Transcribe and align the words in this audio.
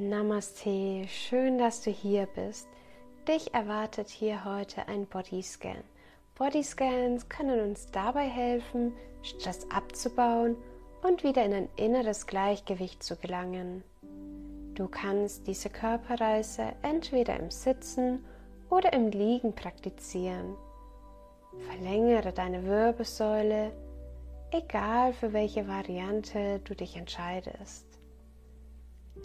Namaste, 0.00 1.06
schön, 1.08 1.58
dass 1.58 1.82
du 1.82 1.90
hier 1.90 2.26
bist. 2.34 2.66
Dich 3.28 3.52
erwartet 3.52 4.08
hier 4.08 4.46
heute 4.46 4.88
ein 4.88 5.04
Bodyscan. 5.04 5.84
Bodyscans 6.38 7.28
können 7.28 7.60
uns 7.60 7.90
dabei 7.90 8.26
helfen, 8.26 8.94
Stress 9.22 9.66
abzubauen 9.70 10.56
und 11.02 11.22
wieder 11.22 11.44
in 11.44 11.52
ein 11.52 11.68
inneres 11.76 12.26
Gleichgewicht 12.26 13.02
zu 13.02 13.14
gelangen. 13.16 13.84
Du 14.74 14.88
kannst 14.88 15.46
diese 15.46 15.68
Körperreise 15.68 16.72
entweder 16.80 17.38
im 17.38 17.50
Sitzen 17.50 18.24
oder 18.70 18.94
im 18.94 19.08
Liegen 19.08 19.54
praktizieren. 19.54 20.56
Verlängere 21.68 22.32
deine 22.32 22.64
Wirbelsäule, 22.64 23.70
egal 24.50 25.12
für 25.12 25.34
welche 25.34 25.68
Variante 25.68 26.60
du 26.60 26.74
dich 26.74 26.96
entscheidest. 26.96 27.89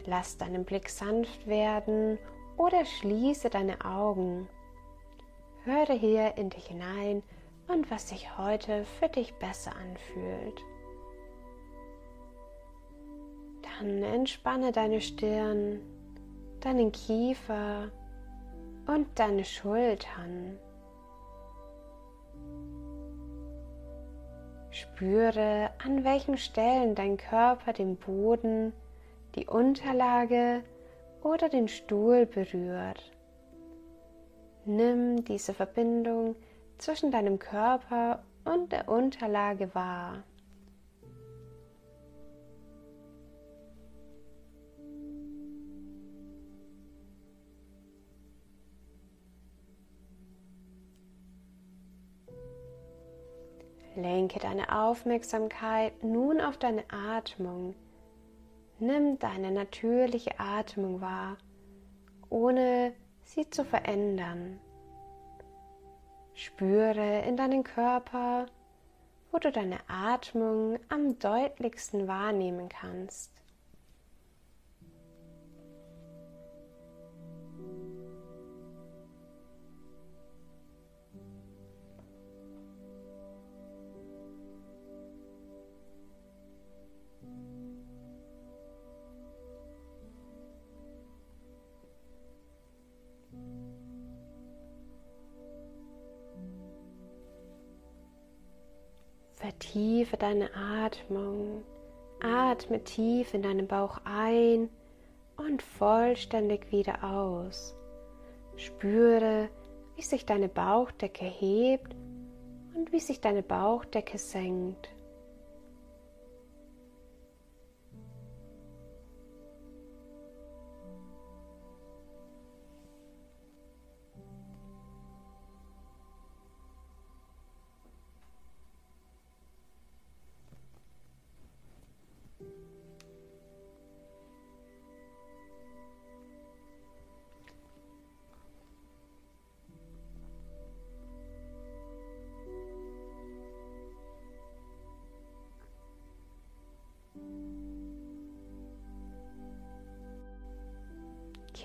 Lass 0.06 0.38
deinen 0.38 0.66
Blick 0.66 0.90
sanft 0.90 1.48
werden 1.48 2.18
oder 2.58 2.86
schließe 2.86 3.50
deine 3.50 3.84
Augen. 3.84 4.48
Höre 5.64 5.94
hier 5.94 6.38
in 6.38 6.50
dich 6.50 6.68
hinein 6.68 7.24
und 7.68 7.90
was 7.90 8.10
sich 8.10 8.38
heute 8.38 8.86
für 9.00 9.10
dich 9.10 9.34
besser 9.36 9.72
anfühlt. 9.76 10.62
Dann 13.80 14.04
entspanne 14.04 14.72
deine 14.72 15.02
Stirn, 15.02 15.82
deinen 16.62 16.92
Kiefer 16.92 17.92
und 18.88 19.08
deine 19.16 19.44
Schultern. 19.44 20.60
Spüre, 24.70 25.72
an 25.84 26.04
welchen 26.04 26.38
Stellen 26.38 26.96
dein 26.96 27.18
Körper 27.18 27.74
den 27.74 27.96
Boden 27.96 28.74
die 29.36 29.48
Unterlage 29.48 30.64
oder 31.22 31.50
den 31.50 31.68
Stuhl 31.68 32.26
berührt. 32.26 33.12
Nimm 34.66 35.26
diese 35.26 35.54
Verbindung 35.54 36.36
zwischen 36.78 37.12
deinem 37.12 37.40
Körper 37.40 38.24
und 38.46 38.72
der 38.72 38.90
Unterlage 38.90 39.74
wahr. 39.76 40.24
Lenke 53.96 54.40
deine 54.40 54.78
Aufmerksamkeit 54.78 56.04
nun 56.04 56.42
auf 56.42 56.58
deine 56.58 56.84
Atmung 56.90 57.76
Nimm 58.80 59.18
deine 59.20 59.52
natürliche 59.52 60.40
Atmung 60.40 61.00
wahr, 61.00 61.38
ohne 62.30 62.94
sie 63.24 63.50
zu 63.50 63.64
verändern. 63.64 64.60
Spüre 66.34 67.22
in 67.22 67.38
deinen 67.38 67.64
Körper, 67.64 68.48
wo 69.32 69.38
du 69.40 69.52
deine 69.52 69.80
Atmung 69.88 70.78
am 70.90 71.18
deutlichsten 71.20 72.08
wahrnehmen 72.10 72.68
kannst. 72.68 73.35
Vertiefe 99.76 100.16
deine 100.16 100.56
Atmung. 100.56 101.66
Atme 102.22 102.82
tief 102.86 103.34
in 103.34 103.42
deinen 103.42 103.68
Bauch 103.68 104.00
ein 104.06 104.70
und 105.36 105.62
vollständig 105.62 106.72
wieder 106.72 107.04
aus. 107.04 107.76
Spüre, 108.56 109.50
wie 109.98 110.02
sich 110.02 110.26
deine 110.26 110.48
Bauchdecke 110.48 111.26
hebt 111.26 111.94
und 112.74 112.94
wie 112.94 113.02
sich 113.02 113.20
deine 113.20 113.44
Bauchdecke 113.44 114.18
senkt. 114.18 114.95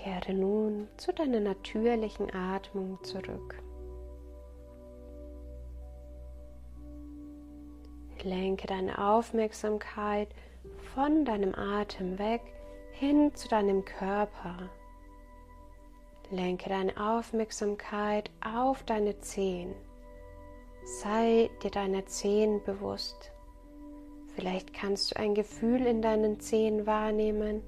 Kehre 0.03 0.33
nun 0.33 0.87
zu 0.97 1.13
deiner 1.13 1.39
natürlichen 1.39 2.33
Atmung 2.33 2.97
zurück. 3.03 3.61
Lenke 8.23 8.65
deine 8.65 8.97
Aufmerksamkeit 8.97 10.29
von 10.95 11.23
deinem 11.23 11.53
Atem 11.53 12.17
weg 12.17 12.41
hin 12.93 13.35
zu 13.35 13.47
deinem 13.47 13.85
Körper. 13.85 14.69
Lenke 16.31 16.69
deine 16.69 16.97
Aufmerksamkeit 16.97 18.31
auf 18.43 18.83
deine 18.83 19.19
Zehen. 19.19 19.75
Sei 20.83 21.51
dir 21.61 21.71
deiner 21.71 22.07
Zehen 22.07 22.63
bewusst. 22.63 23.31
Vielleicht 24.33 24.73
kannst 24.73 25.11
du 25.11 25.19
ein 25.19 25.35
Gefühl 25.35 25.85
in 25.85 26.01
deinen 26.01 26.39
Zehen 26.39 26.87
wahrnehmen, 26.87 27.61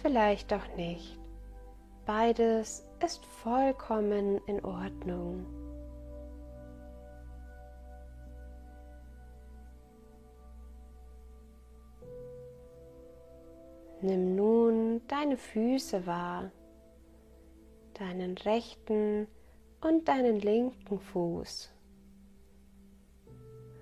vielleicht 0.00 0.52
auch 0.54 0.76
nicht. 0.76 1.21
Beides 2.04 2.84
ist 3.04 3.24
vollkommen 3.24 4.40
in 4.46 4.64
Ordnung. 4.64 5.46
Nimm 14.00 14.34
nun 14.34 15.00
deine 15.06 15.36
Füße 15.36 16.04
wahr, 16.06 16.50
deinen 17.94 18.36
rechten 18.38 19.28
und 19.80 20.08
deinen 20.08 20.40
linken 20.40 20.98
Fuß. 20.98 21.70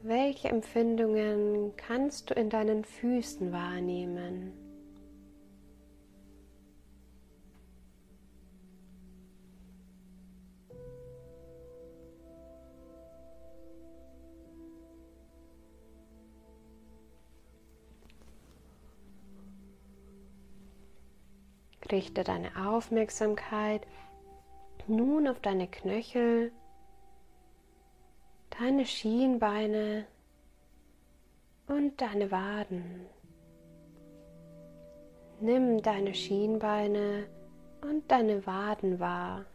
Welche 0.02 0.48
Empfindungen 0.48 1.74
kannst 1.76 2.28
du 2.28 2.34
in 2.34 2.50
deinen 2.50 2.84
Füßen 2.84 3.50
wahrnehmen? 3.50 4.59
Richte 21.90 22.22
deine 22.22 22.50
Aufmerksamkeit 22.68 23.86
nun 24.86 25.28
auf 25.28 25.40
deine 25.40 25.66
Knöchel, 25.68 26.52
deine 28.58 28.86
Schienbeine 28.86 30.06
und 31.66 32.00
deine 32.00 32.30
Waden. 32.30 33.06
Nimm 35.40 35.80
deine 35.82 36.14
Schienbeine 36.14 37.26
und 37.80 38.10
deine 38.10 38.46
Waden 38.46 39.00
wahr. 39.00 39.46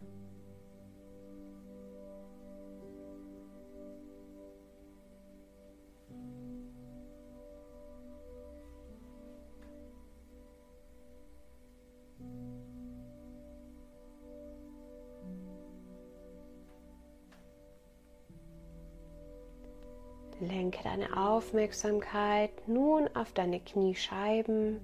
Lenke 20.39 20.83
deine 20.83 21.15
Aufmerksamkeit 21.15 22.51
nun 22.67 23.07
auf 23.15 23.31
deine 23.31 23.59
Kniescheiben 23.59 24.81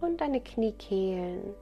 und 0.00 0.20
deine 0.20 0.40
Kniekehlen. 0.40 1.54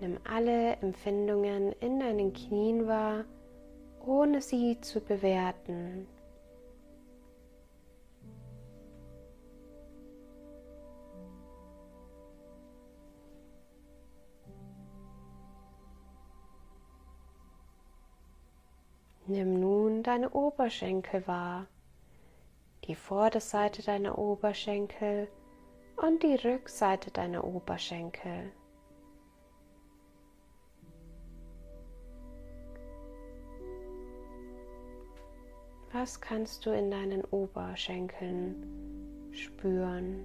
Nimm 0.00 0.18
alle 0.28 0.76
Empfindungen 0.76 1.72
in 1.80 2.00
deinen 2.00 2.32
Knien 2.32 2.86
wahr, 2.86 3.24
ohne 4.04 4.40
sie 4.40 4.80
zu 4.80 5.00
bewerten. 5.00 6.06
Nimm 19.30 19.60
nun 19.60 20.02
deine 20.02 20.30
Oberschenkel 20.30 21.26
wahr, 21.26 21.66
die 22.84 22.94
Vorderseite 22.94 23.82
deiner 23.82 24.16
Oberschenkel 24.16 25.28
und 25.96 26.22
die 26.22 26.34
Rückseite 26.34 27.10
deiner 27.10 27.44
Oberschenkel. 27.44 28.50
Was 35.92 36.22
kannst 36.22 36.64
du 36.64 36.70
in 36.70 36.90
deinen 36.90 37.22
Oberschenkeln 37.26 39.28
spüren? 39.32 40.24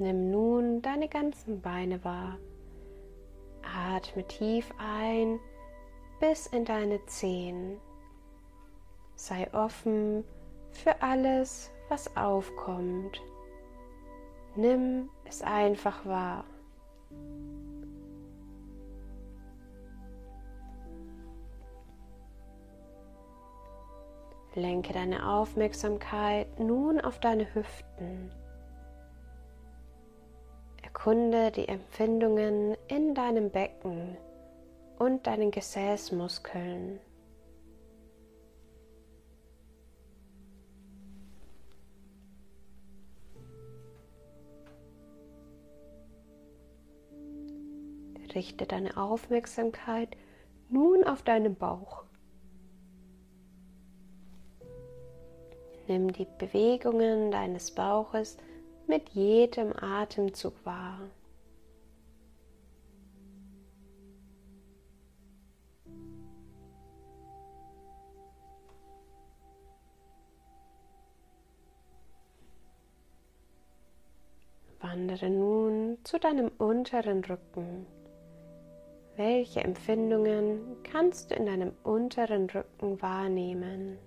Nimm 0.00 0.30
nun 0.30 0.80
deine 0.80 1.08
ganzen 1.08 1.60
Beine 1.60 2.02
wahr. 2.02 2.38
Atme 3.62 4.26
tief 4.26 4.72
ein 4.78 5.38
bis 6.20 6.46
in 6.46 6.64
deine 6.64 7.04
Zehen. 7.04 7.76
Sei 9.14 9.52
offen 9.52 10.24
für 10.70 11.02
alles, 11.02 11.70
was 11.90 12.16
aufkommt. 12.16 13.20
Nimm 14.56 15.10
es 15.26 15.42
einfach 15.42 16.06
wahr. 16.06 16.44
Lenke 24.54 24.94
deine 24.94 25.28
Aufmerksamkeit 25.28 26.58
nun 26.58 27.02
auf 27.02 27.20
deine 27.20 27.54
Hüften. 27.54 28.32
Erkunde 31.00 31.50
die 31.50 31.66
Empfindungen 31.66 32.76
in 32.88 33.14
deinem 33.14 33.48
Becken 33.48 34.18
und 34.98 35.26
deinen 35.26 35.50
Gesäßmuskeln. 35.50 37.00
Richte 48.34 48.66
deine 48.66 48.98
Aufmerksamkeit 48.98 50.18
nun 50.68 51.02
auf 51.04 51.22
deinen 51.22 51.56
Bauch. 51.56 52.04
Nimm 55.88 56.12
die 56.12 56.26
Bewegungen 56.36 57.30
deines 57.30 57.70
Bauches 57.70 58.36
mit 58.90 59.10
jedem 59.10 59.72
Atemzug 59.80 60.52
wahr. 60.64 60.98
Wandere 74.80 75.30
nun 75.30 75.98
zu 76.02 76.18
deinem 76.18 76.50
unteren 76.58 77.24
Rücken. 77.24 77.86
Welche 79.16 79.60
Empfindungen 79.60 80.82
kannst 80.82 81.30
du 81.30 81.36
in 81.36 81.46
deinem 81.46 81.72
unteren 81.84 82.50
Rücken 82.50 83.00
wahrnehmen? 83.00 83.98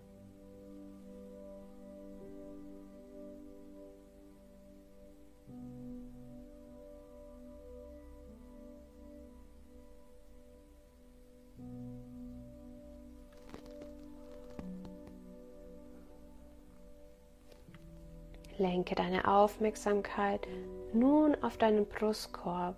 Lenke 18.64 18.96
deine 18.96 19.28
Aufmerksamkeit 19.28 20.48
nun 20.94 21.36
auf 21.44 21.58
deinen 21.58 21.86
Brustkorb. 21.86 22.78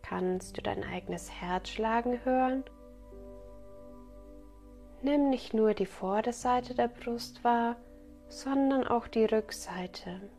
Kannst 0.00 0.56
du 0.56 0.62
dein 0.62 0.82
eigenes 0.84 1.30
Herz 1.30 1.68
schlagen 1.68 2.24
hören? 2.24 2.64
Nimm 5.02 5.28
nicht 5.28 5.52
nur 5.52 5.74
die 5.74 5.84
Vorderseite 5.84 6.74
der 6.74 6.88
Brust 6.88 7.44
wahr, 7.44 7.76
sondern 8.28 8.86
auch 8.86 9.06
die 9.06 9.26
Rückseite. 9.26 10.30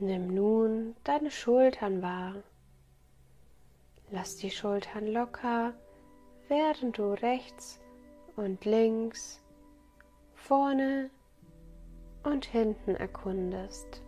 Nimm 0.00 0.28
nun 0.28 0.47
deine 1.08 1.30
Schultern 1.30 2.02
wahr. 2.02 2.34
Lass 4.10 4.36
die 4.36 4.50
Schultern 4.50 5.06
locker, 5.06 5.72
während 6.48 6.98
du 6.98 7.14
rechts 7.14 7.80
und 8.36 8.66
links, 8.66 9.42
vorne 10.34 11.08
und 12.24 12.44
hinten 12.44 12.94
erkundest. 12.94 14.02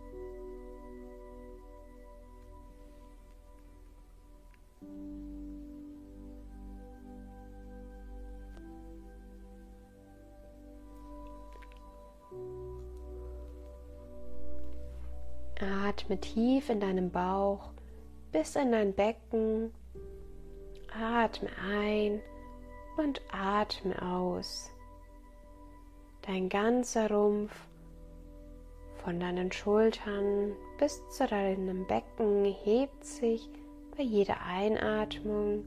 Atme 16.11 16.19
tief 16.19 16.69
in 16.69 16.81
deinem 16.81 17.09
Bauch 17.09 17.71
bis 18.33 18.57
in 18.57 18.73
dein 18.73 18.93
Becken. 18.93 19.71
Atme 20.93 21.47
ein 21.65 22.19
und 22.97 23.21
atme 23.31 23.95
aus. 24.01 24.69
Dein 26.23 26.49
ganzer 26.49 27.09
Rumpf 27.09 27.53
von 28.97 29.21
deinen 29.21 29.53
Schultern 29.53 30.51
bis 30.77 31.01
zu 31.11 31.27
deinem 31.27 31.87
Becken 31.87 32.43
hebt 32.43 33.05
sich 33.05 33.49
bei 33.95 34.03
jeder 34.03 34.41
Einatmung 34.45 35.63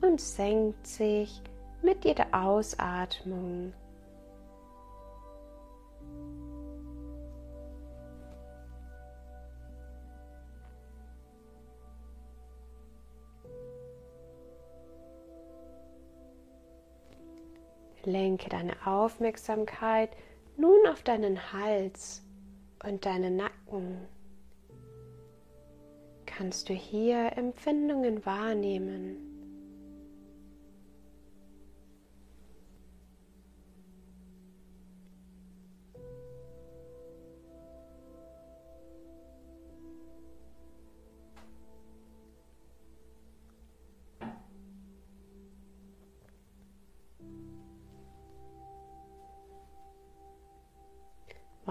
und 0.00 0.20
senkt 0.20 0.86
sich 0.86 1.42
mit 1.82 2.04
jeder 2.04 2.28
Ausatmung. 2.32 3.72
Lenke 18.06 18.48
deine 18.48 18.74
Aufmerksamkeit 18.86 20.10
nun 20.56 20.86
auf 20.86 21.02
deinen 21.02 21.52
Hals 21.52 22.22
und 22.84 23.04
deinen 23.06 23.36
Nacken. 23.36 23.98
Kannst 26.26 26.68
du 26.68 26.74
hier 26.74 27.36
Empfindungen 27.36 28.24
wahrnehmen? 28.26 29.23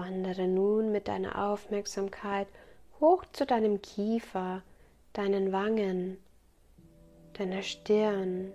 Wandere 0.04 0.46
nun 0.46 0.92
mit 0.92 1.08
deiner 1.08 1.48
Aufmerksamkeit 1.48 2.46
hoch 3.00 3.24
zu 3.32 3.46
deinem 3.46 3.80
Kiefer, 3.80 4.62
deinen 5.14 5.50
Wangen, 5.50 6.18
deiner 7.32 7.62
Stirn. 7.62 8.52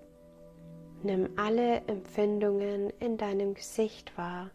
Nimm 1.01 1.27
alle 1.37 1.77
Empfindungen 1.87 2.91
in 2.99 3.17
deinem 3.17 3.55
Gesicht 3.55 4.15
wahr. 4.15 4.51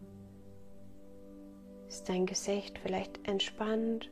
Ist 1.88 2.08
dein 2.08 2.26
Gesicht 2.26 2.78
vielleicht 2.78 3.26
entspannt 3.26 4.08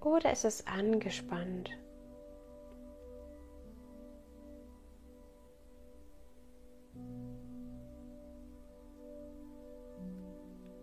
oder 0.00 0.32
ist 0.32 0.44
es 0.44 0.66
angespannt? 0.66 1.70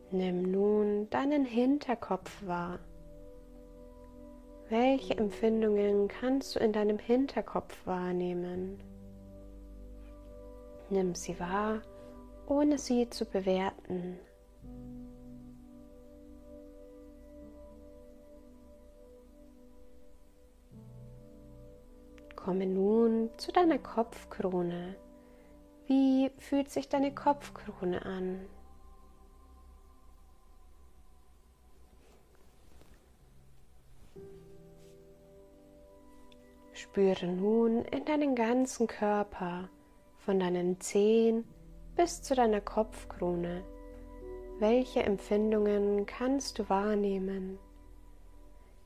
Nimm 0.09 0.51
nun 0.51 1.09
deinen 1.09 1.43
Hinterkopf 1.43 2.45
wahr. 2.45 2.79
Welche 4.69 5.17
Empfindungen 5.17 6.07
kannst 6.07 6.55
du 6.55 6.59
in 6.59 6.71
deinem 6.71 6.97
Hinterkopf 6.97 7.75
wahrnehmen? 7.85 8.79
Nimm 10.89 11.13
sie 11.13 11.37
wahr, 11.41 11.81
ohne 12.47 12.77
sie 12.77 13.09
zu 13.09 13.25
bewerten. 13.25 14.17
Komme 22.37 22.65
nun 22.65 23.29
zu 23.35 23.51
deiner 23.51 23.77
Kopfkrone. 23.77 24.95
Wie 25.85 26.31
fühlt 26.37 26.69
sich 26.69 26.87
deine 26.87 27.13
Kopfkrone 27.13 28.05
an? 28.05 28.39
Spüre 36.97 37.27
nun 37.27 37.85
in 37.85 38.05
deinen 38.05 38.33
ganzen 38.33 38.87
Körper, 38.87 39.69
von 40.25 40.39
deinen 40.39 40.81
Zehen 40.81 41.43
bis 41.95 42.23
zu 42.23 42.33
deiner 42.33 42.59
Kopfkrone. 42.59 43.63
Welche 44.57 45.03
Empfindungen 45.03 46.07
kannst 46.07 46.57
du 46.57 46.67
wahrnehmen? 46.69 47.59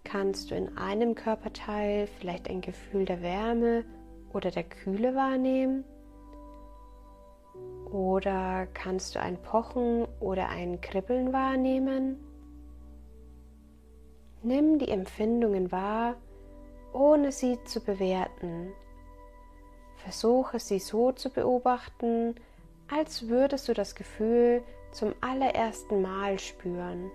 Kannst 0.03 0.51
du 0.51 0.56
in 0.56 0.77
einem 0.77 1.15
Körperteil 1.15 2.06
vielleicht 2.20 2.50
ein 2.50 2.60
Gefühl 2.60 3.06
der 3.06 3.22
Wärme 3.22 3.86
oder 4.34 4.51
der 4.51 4.65
Kühle 4.65 5.15
wahrnehmen? 5.15 5.86
Oder 7.94 8.68
kannst 8.74 9.15
du 9.15 9.22
ein 9.22 9.41
Pochen 9.41 10.06
oder 10.20 10.50
ein 10.50 10.82
Kribbeln 10.82 11.32
wahrnehmen? 11.32 12.20
Nimm 14.44 14.80
die 14.80 14.89
Empfindungen 14.89 15.72
wahr, 15.72 16.18
ohne 16.93 17.31
sie 17.31 17.63
zu 17.63 17.79
bewerten. 17.79 18.74
Versuche 19.98 20.60
sie 20.60 20.79
so 20.79 21.12
zu 21.12 21.29
beobachten, 21.29 22.36
als 22.89 23.27
würdest 23.27 23.67
du 23.69 23.74
das 23.74 23.95
Gefühl 23.95 24.63
zum 24.91 25.13
allerersten 25.21 26.01
Mal 26.01 26.39
spüren. 26.39 27.12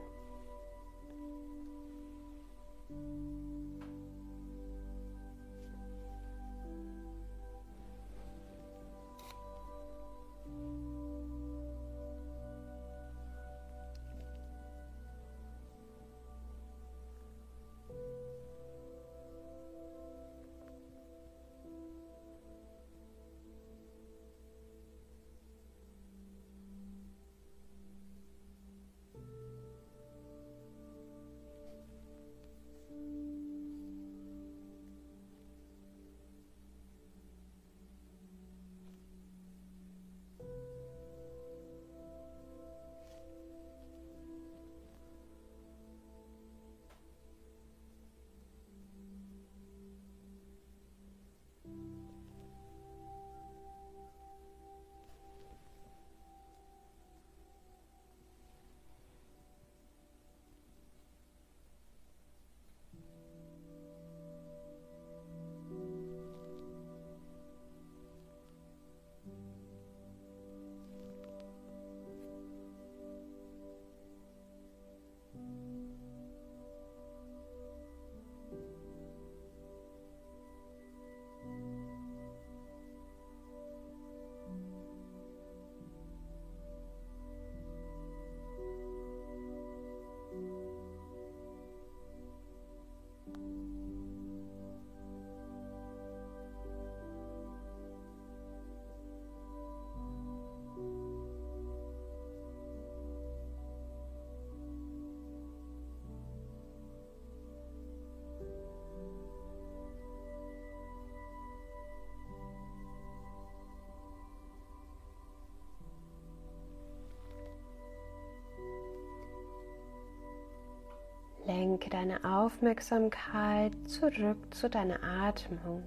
Lenke 121.77 121.91
deine 121.91 122.25
Aufmerksamkeit 122.25 123.75
zurück 123.87 124.55
zu 124.55 124.71
deiner 124.71 124.99
Atmung. 125.03 125.83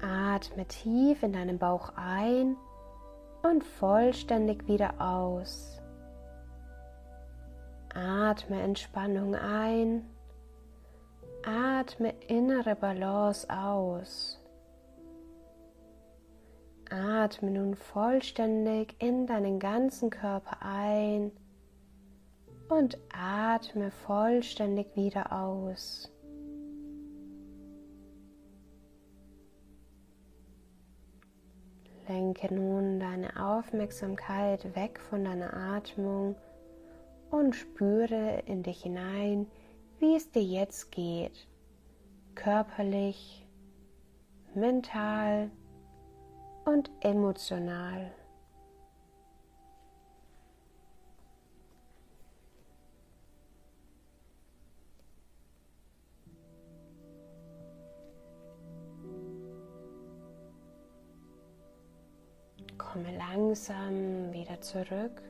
Atme 0.00 0.64
tief 0.66 1.22
in 1.22 1.34
deinen 1.34 1.58
Bauch 1.58 1.92
ein 1.94 2.56
und 3.42 3.62
vollständig 3.62 4.66
wieder 4.66 4.98
aus. 4.98 5.78
Atme 7.92 8.62
Entspannung 8.62 9.34
ein. 9.34 10.06
Atme 11.44 12.14
innere 12.28 12.74
Balance 12.74 13.46
aus. 13.50 14.40
Atme 16.88 17.50
nun 17.50 17.74
vollständig 17.74 18.96
in 19.00 19.26
deinen 19.26 19.58
ganzen 19.58 20.08
Körper 20.08 20.56
ein 20.62 21.30
und 22.78 22.96
atme 23.12 23.90
vollständig 23.90 24.96
wieder 24.96 25.32
aus. 25.32 26.10
Lenke 32.08 32.52
nun 32.52 32.98
deine 32.98 33.30
Aufmerksamkeit 33.42 34.74
weg 34.74 34.98
von 34.98 35.24
deiner 35.24 35.54
Atmung 35.54 36.34
und 37.30 37.54
spüre 37.54 38.42
in 38.46 38.62
dich 38.62 38.82
hinein, 38.82 39.46
wie 39.98 40.16
es 40.16 40.30
dir 40.30 40.42
jetzt 40.42 40.90
geht, 40.90 41.46
körperlich, 42.34 43.46
mental 44.54 45.50
und 46.64 46.90
emotional. 47.00 48.12
komme 62.92 63.16
langsam 63.16 64.32
wieder 64.32 64.60
zurück. 64.60 65.22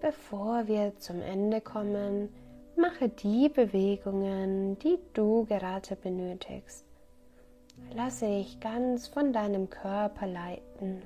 Bevor 0.00 0.66
wir 0.66 0.96
zum 0.98 1.20
Ende 1.20 1.60
kommen, 1.60 2.30
mache 2.76 3.08
die 3.10 3.48
Bewegungen, 3.50 4.78
die 4.78 4.98
du 5.12 5.44
gerade 5.44 5.94
benötigst. 5.96 6.86
Lasse 7.94 8.26
dich 8.26 8.58
ganz 8.60 9.06
von 9.06 9.32
deinem 9.32 9.68
Körper 9.68 10.26
leiten. 10.26 11.02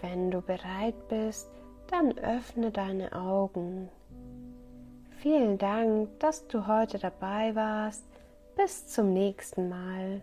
Wenn 0.00 0.30
du 0.30 0.40
bereit 0.42 1.08
bist, 1.08 1.48
dann 1.90 2.16
öffne 2.18 2.70
deine 2.70 3.12
Augen. 3.12 3.88
Vielen 5.18 5.58
Dank, 5.58 6.18
dass 6.20 6.46
du 6.48 6.66
heute 6.66 6.98
dabei 6.98 7.54
warst. 7.54 8.04
Bis 8.56 8.86
zum 8.86 9.12
nächsten 9.12 9.68
Mal. 9.68 10.20